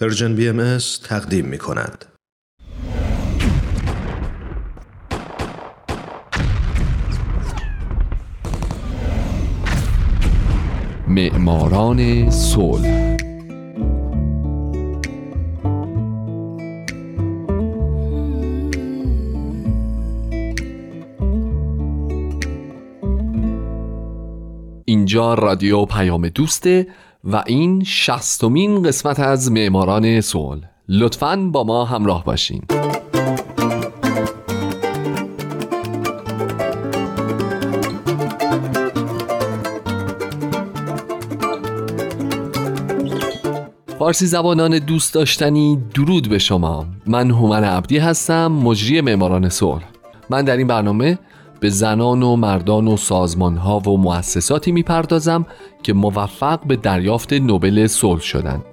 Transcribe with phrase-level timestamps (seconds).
[0.00, 2.04] پرژن بی ام تقدیم می کند.
[11.08, 13.16] معماران صلح
[24.84, 26.86] اینجا رادیو پیام دوسته
[27.24, 30.60] و این شستمین قسمت از معماران صلح.
[30.88, 32.62] لطفاً با ما همراه باشین.
[43.98, 46.86] فارسی زبانان دوست داشتنی درود به شما.
[47.06, 49.84] من هومن عبدی هستم مجری معماران صلح.
[50.30, 51.18] من در این برنامه
[51.60, 55.46] به زنان و مردان و سازمان ها و مؤسساتی می‌پردازم
[55.82, 58.64] که موفق به دریافت نوبل صلح شدند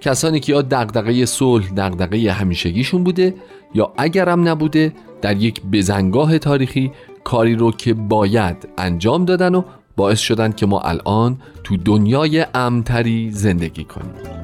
[0.00, 3.34] کسانی که یا دغدغه صلح دغدغه همیشگیشون بوده
[3.74, 6.92] یا اگرم نبوده در یک بزنگاه تاریخی
[7.24, 9.62] کاری رو که باید انجام دادن و
[9.96, 14.41] باعث شدن که ما الان تو دنیای امتری زندگی کنیم.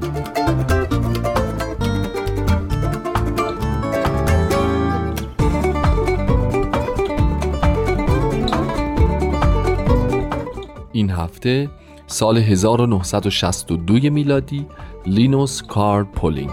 [10.98, 11.70] این هفته
[12.06, 14.66] سال 1962 میلادی
[15.06, 16.50] لینوس کارل پاولینگ.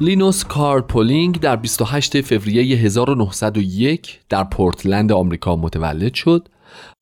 [0.00, 6.48] لینوس کارل پاولینگ در 28 فوریه 1901 در پورتلند آمریکا متولد شد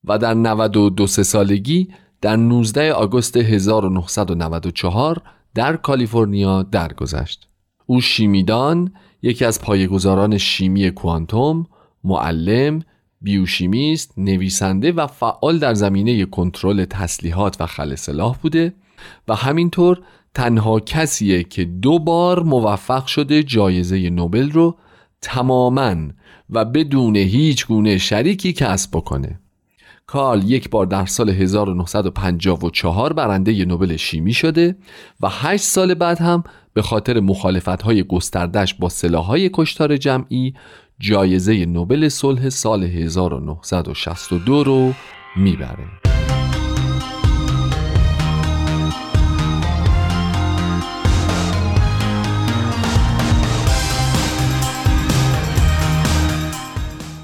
[0.05, 1.89] و در 92 سالگی
[2.21, 5.23] در 19 آگوست 1994
[5.59, 7.49] در کالیفرنیا درگذشت.
[7.87, 8.93] او شیمیدان،
[9.23, 11.67] یکی از پایه‌گذاران شیمی کوانتوم،
[12.05, 12.83] معلم،
[13.21, 18.75] بیوشیمیست، نویسنده و فعال در زمینه کنترل تسلیحات و خل سلاح بوده
[19.29, 20.01] و همینطور
[20.35, 24.79] تنها کسیه که دو بار موفق شده جایزه نوبل رو
[25.23, 25.97] تماما
[26.51, 29.41] و بدون هیچ گونه شریکی کسب بکنه.
[30.09, 34.77] کارل یک بار در سال 1954 برنده نوبل شیمی شده
[35.21, 38.89] و 8 سال بعد هم به خاطر مخالفت های گستردش با
[39.21, 40.55] های کشتار جمعی
[40.99, 44.93] جایزه نوبل صلح سال 1962 رو
[45.37, 45.85] می‌بره.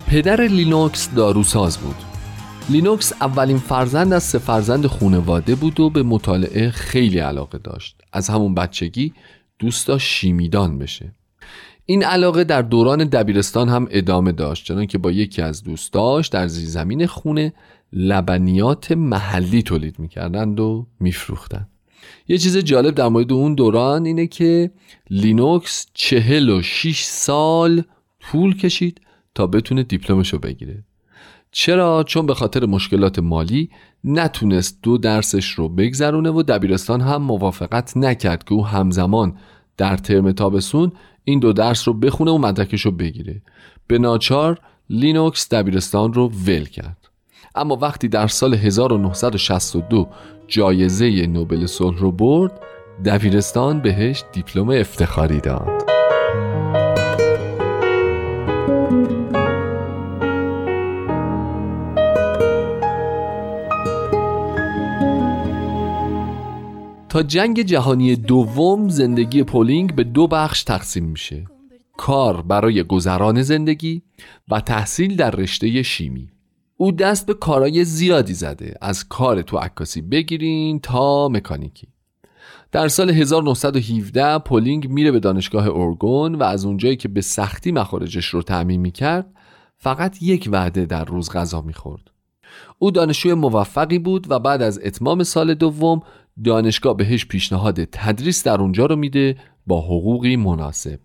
[0.07, 2.14] پدر لینوکس داروساز بود.
[2.69, 8.03] لینوکس اولین فرزند از سه فرزند خونواده بود و به مطالعه خیلی علاقه داشت.
[8.13, 9.13] از همون بچگی
[9.59, 11.15] دوست داشت شیمیدان بشه.
[11.87, 16.49] این علاقه در دوران دبیرستان هم ادامه داشت چنان که با یکی از دوستاش در
[16.49, 17.53] زیرزمین خونه
[17.93, 21.69] لبنیات محلی تولید می‌کردند و میفروختند.
[22.29, 24.71] یه چیز جالب در مورد اون دوران اینه که
[25.11, 27.83] لینوکس چهل و شیش سال
[28.21, 29.01] طول کشید
[29.35, 30.85] تا بتونه دیپلمش رو بگیره.
[31.57, 33.71] چرا؟ چون به خاطر مشکلات مالی
[34.05, 39.37] نتونست دو درسش رو بگذرونه و دبیرستان هم موافقت نکرد که او همزمان
[39.77, 40.93] در ترم تابستون
[41.25, 43.43] این دو درس رو بخونه و مدرکش رو بگیره.
[43.87, 44.61] به ناچار
[44.91, 47.09] لینوکس دبیرستان رو ول کرد.
[47.55, 50.09] اما وقتی در سال 1962
[50.49, 52.61] جایزه نوبل صلح رو برد
[53.05, 55.84] دبیرستان بهش دیپلم افتخاری داد.
[67.15, 71.45] تا جنگ جهانی دوم زندگی پولینگ به دو بخش تقسیم میشه.
[71.97, 74.03] کار برای گذران زندگی
[74.49, 76.29] و تحصیل در رشته شیمی.
[76.77, 81.89] او دست به کارهای زیادی زده از کار تو عکاسی بگیرین تا مکانیکی.
[82.73, 88.27] در سال 1917 پولینگ میره به دانشگاه اورگون و از اونجایی که به سختی مخارجش
[88.27, 89.27] رو تعمین می‌کرد
[89.77, 92.11] فقط یک وعده در روز غذا می‌خورد.
[92.79, 96.03] او دانشجوی موفقی بود و بعد از اتمام سال دوم
[96.45, 99.37] دانشگاه بهش پیشنهاد تدریس در اونجا رو میده
[99.67, 101.01] با حقوقی مناسب.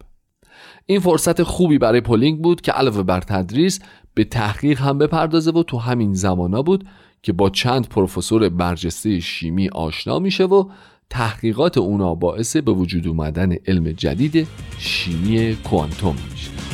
[0.86, 3.80] این فرصت خوبی برای پولینگ بود که علاوه بر تدریس
[4.14, 6.88] به تحقیق هم بپردازه و تو همین زمانا بود
[7.24, 10.70] که با چند پروفسور برجسته شیمی آشنا میشه و
[11.10, 14.48] تحقیقات اونا باعث به وجود اومدن علم جدید
[14.78, 16.69] شیمی کوانتوم میشه.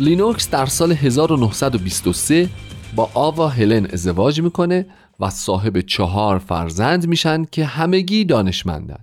[0.00, 2.48] لینوکس در سال 1923
[2.96, 4.86] با آوا هلن ازدواج می‌کنه
[5.20, 8.98] و صاحب چهار فرزند میشن که همگی دانشمندن.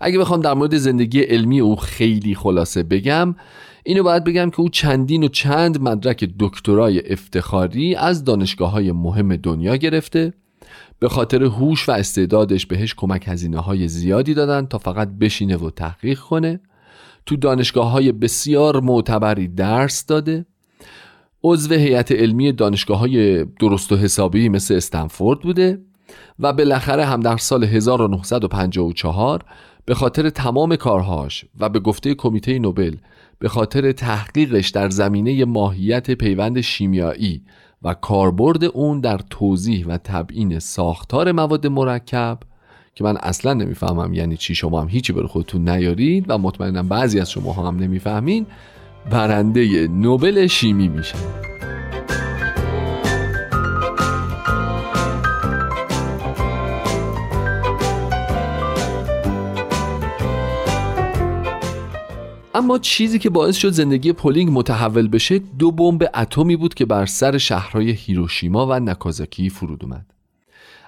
[0.00, 3.34] اگه بخوام در مورد زندگی علمی او خیلی خلاصه بگم
[3.84, 9.36] اینو باید بگم که او چندین و چند مدرک دکترای افتخاری از دانشگاه های مهم
[9.36, 10.32] دنیا گرفته.
[10.98, 15.70] به خاطر هوش و استعدادش بهش کمک هزینه های زیادی دادن تا فقط بشینه و
[15.70, 16.60] تحقیق کنه.
[17.26, 20.46] تو دانشگاه های بسیار معتبری درس داده.
[21.44, 25.78] عضو هیئت علمی دانشگاه های درست و حسابی مثل استنفورد بوده
[26.38, 29.44] و بالاخره هم در سال 1954
[29.84, 32.96] به خاطر تمام کارهاش و به گفته کمیته نوبل
[33.38, 37.42] به خاطر تحقیقش در زمینه ماهیت پیوند شیمیایی
[37.82, 42.38] و کاربرد اون در توضیح و تبیین ساختار مواد مرکب
[42.94, 44.54] که من اصلا نمی‌فهمم یعنی چی.
[44.54, 48.46] شما هم هیچی بر خودتون نیارید و مطمئنم بعضی از شما هم نمی‌فهمین.
[49.10, 51.14] برنده نوبل شیمی میشه.
[62.54, 67.06] اما چیزی که باعث شد زندگی پولینگ متحول بشه دو بمب اتمی بود که بر
[67.06, 70.06] سر شهرهای هیروشیما و ناکازاکی فرود اومد.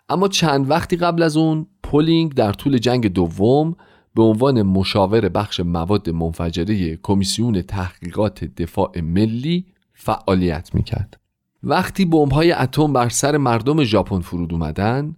[0.09, 3.77] اما چند وقتی قبل از اون پولینگ در طول جنگ دوم
[4.15, 11.21] به عنوان مشاور بخش مواد منفجره کمیسیون تحقیقات دفاع ملی فعالیت می‌کرد.
[11.63, 15.17] وقتی بمب‌های اتم بر سر مردم ژاپن فرود اومدن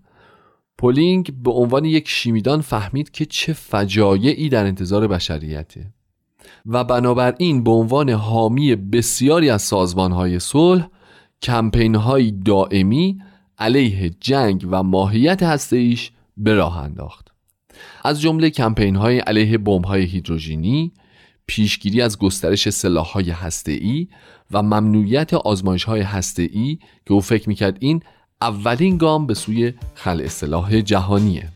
[0.78, 5.92] پولینگ به عنوان یک شیمیدان فهمید که چه فجایعی در انتظار بشریته
[6.66, 10.88] و بنابراین به عنوان حامی بسیاری از سازمانهای صلح
[11.42, 13.18] کمپین‌های دائمی
[13.58, 17.28] علیه جنگ و ماهیت هسته‌ایش به راه انداخت.
[18.04, 20.92] از جمله کمپین های علیه بمب های هیدروژنی
[21.46, 24.08] پیشگیری از گسترش سلاح های هسته‌ای
[24.50, 28.02] و ممنوعیت آزمایش های هسته‌ای که او فکر می‌کرد این
[28.40, 31.52] اولین گام به سوی خلع سلاح جهانیه.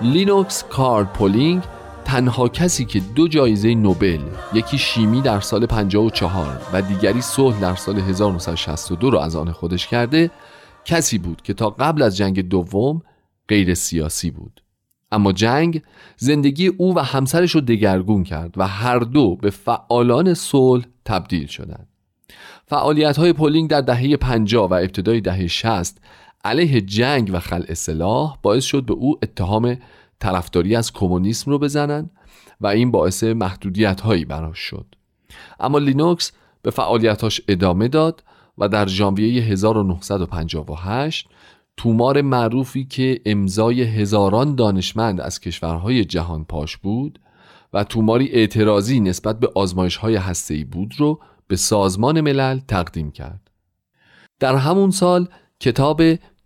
[0.00, 1.62] لینوکس کارل پولینگ
[2.12, 4.20] تنها کسی که دو جایزه نوبل
[4.54, 9.86] یکی شیمی در سال 54 و دیگری صلح در سال 1962 را از آن خودش
[9.86, 10.30] کرده
[10.84, 13.02] کسی بود که تا قبل از جنگ دوم
[13.48, 14.62] غیر سیاسی بود.
[15.12, 15.82] اما جنگ
[16.16, 21.88] زندگی او و همسرش رو دگرگون کرد و هر دو به فعالان صلح تبدیل شدند.
[22.66, 25.98] فعالیت های پولینگ در دهه 50 و ابتدای دهه 60
[26.44, 29.76] علیه جنگ و خلع سلاح باعث شد به او اتهام
[30.22, 32.10] طرفداری از کمونیسم رو بزنن
[32.60, 34.86] و این باعث محدودیت هایی براش شد
[35.60, 36.32] اما لینوکس
[36.62, 38.24] به فعالیتاش ادامه داد
[38.58, 41.28] و در ژانویه 1958
[41.76, 47.20] تومار معروفی که امضای هزاران دانشمند از کشورهای جهان پاش بود
[47.72, 53.50] و توماری اعتراضی نسبت به آزمایش های هسته‌ای بود رو به سازمان ملل تقدیم کرد.
[54.40, 55.28] در همون سال
[55.60, 56.02] کتاب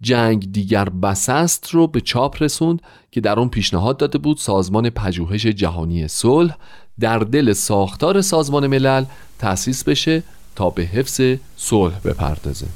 [0.06, 5.46] جنگ دیگر بسست رو به چاپ رسوند که در اون پیشنهاد داده بود سازمان پژوهش
[5.46, 6.56] جهانی صلح
[7.00, 9.04] در دل ساختار سازمان ملل
[9.38, 10.22] تأسیس بشه
[10.56, 11.20] تا به حفظ
[11.56, 12.66] صلح بپردازه.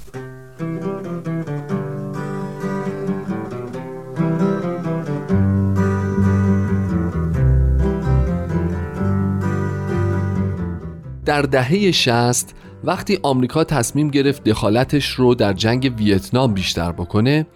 [11.25, 17.47] در دهه شست وقتی آمریکا تصمیم گرفت دخالتش رو در جنگ ویتنام بیشتر بکنه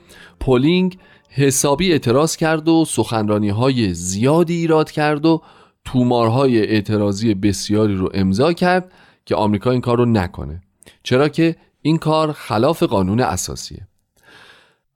[0.40, 5.42] پولینگ حسابی اعتراض کرد و سخنرانی های زیادی ایراد کرد و
[5.84, 8.92] تومارهای اعتراضی بسیاری رو امضا کرد
[9.26, 10.62] که آمریکا این کار رو نکنه.
[11.02, 13.88] چرا که این کار خلاف قانون اساسیه.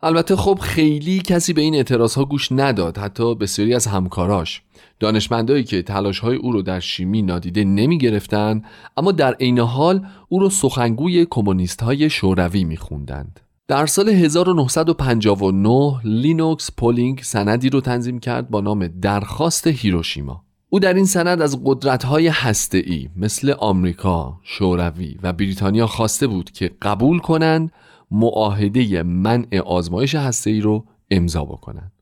[0.02, 4.62] البته خب خیلی کسی به این اعتراض ها گوش نداد حتی بسیاری از همکاراش
[5.00, 8.62] دانشمندایی که تلاش های او رو در شیمی نادیده نمی گرفتن
[8.96, 13.40] اما در عین حال او رو سخنگوی کمونیست های شوروی می خوندند.
[13.68, 20.94] در سال 1959 لینوکس پولینگ سندی رو تنظیم کرد با نام درخواست هیروشیما او در
[20.94, 27.72] این سند از قدرت‌های هسته‌ای مثل آمریکا، شوروی و بریتانیا خواسته بود که قبول کنند
[28.10, 31.92] معاهده منع آزمایش هسته‌ای رو امضا بکنند.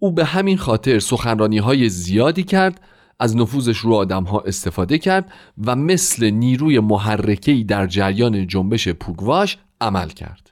[0.00, 2.80] او به همین خاطر سخنرانی های زیادی کرد
[3.20, 5.32] از نفوذش رو آدم ها استفاده کرد
[5.66, 10.50] و مثل نیروی محرکه‌ای در جریان جنبش پوگواش عمل کرد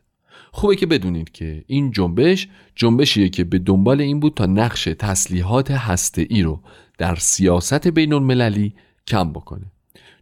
[0.52, 5.70] خوبه که بدونید که این جنبش جنبشیه که به دنبال این بود تا نقش تسلیحات
[5.70, 6.60] هسته ای رو
[6.98, 8.74] در سیاست بین المللی
[9.06, 9.72] کم بکنه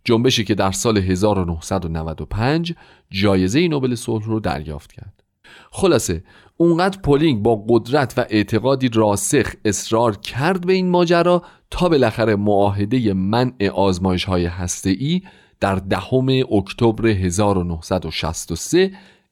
[0.04, 2.74] جنبشی که در سال 1995
[3.10, 5.22] جایزه نوبل صلح رو دریافت کرد.
[5.70, 6.24] خلاصه
[6.56, 13.12] اونقدر پولینگ با قدرت و اعتقادی راسخ اصرار کرد به این ماجرا تا بالاخره معاهده
[13.12, 14.50] منع آزمایش های
[14.84, 15.22] ای
[15.60, 18.90] در دهم اکتبر 1963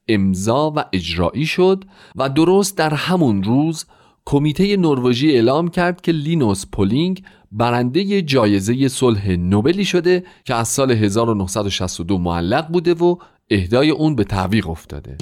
[0.08, 1.84] امضا و اجرایی شد
[2.16, 3.84] و درست در همون روز
[4.24, 10.90] کمیته نروژی اعلام کرد که لینوس پولینگ برنده جایزه صلح نوبلی شده که از سال
[10.90, 13.16] 1962 معلق بوده و
[13.50, 15.16] اهدای اون به تعویق افتاده.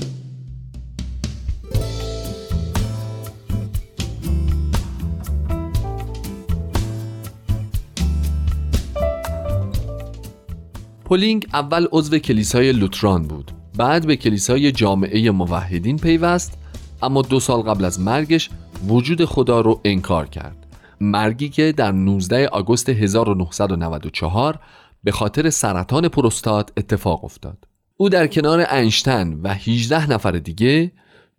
[11.04, 13.50] پولینگ اول عضو کلیسای لوتران بود.
[13.76, 16.59] بعد به کلیسای جامعه موحدین پیوست
[17.02, 18.50] اما دو سال قبل از مرگش
[18.88, 20.66] وجود خدا رو انکار کرد.
[21.00, 24.58] مرگی که در 19 آگوست 1994
[25.04, 27.58] به خاطر سرطان پروستات اتفاق افتاد.
[27.96, 30.92] او در کنار انشتین و 18 نفر دیگه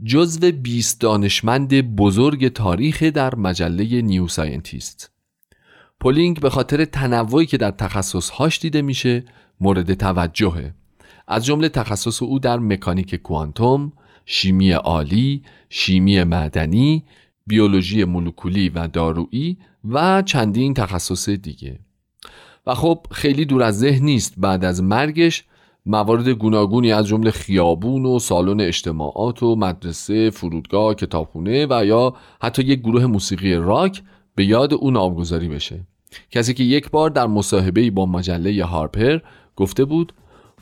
[0.06, 5.12] جزو 20 دانشمند بزرگ تاریخ در مجله New Scientist.
[6.00, 9.24] پولینگ به خاطر تنوعی که در تخصصهاش دیده میشه
[9.60, 10.74] مورد توجهه.
[11.28, 13.94] از جمله تخصص او در مکانیک کوانتوم،
[14.26, 17.04] شیمی آلی، شیمی معدنی،
[17.52, 19.58] بیولوژی مولکولی و دارویی
[19.90, 21.80] و چندین تخصص دیگه.
[22.68, 25.44] و خب خیلی دور از ذهن نیست بعد از مرگش
[25.86, 32.64] موارد گوناگونی از جمله خیابون و سالن اجتماعات و مدرسه، فرودگاه، کتابخونه و یا حتی
[32.64, 34.04] یک گروه موسیقی راک
[34.36, 35.80] به یاد او نامگذاری بشه.
[36.32, 39.20] کسی که یک بار در مصاحبه با مجله هارپر
[39.56, 40.14] گفته بود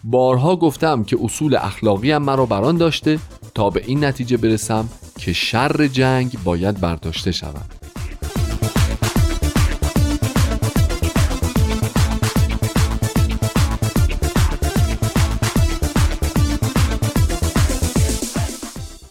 [0.03, 3.19] بارها گفتم که اصول اخلاقی هم مرا بران داشته
[3.55, 4.89] تا به این نتیجه برسم
[5.20, 7.80] که شر جنگ باید برداشته شود.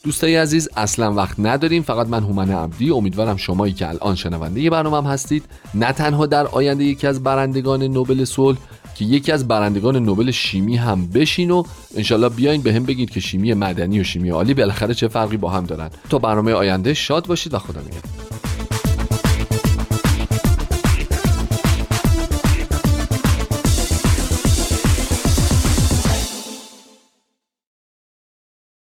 [0.02, 2.90] دوستای عزیز اصلا وقت نداریم فقط من هومن عبدی.
[2.90, 5.44] امیدوارم شمایی که الان شنونده برنامه هستید.
[5.74, 8.58] نه تنها در آینده یکی از برندگان نوبل صلح
[8.98, 11.62] که یکی از برندگان نوبل شیمی هم بشین و
[11.96, 15.50] انشالله بیاین به هم بگید که شیمی مدنی و شیمی عالی بالاخره چه فرقی با
[15.50, 15.90] هم دارن.
[16.10, 18.27] تا برنامه آینده شاد باشید و خدا نگهدار.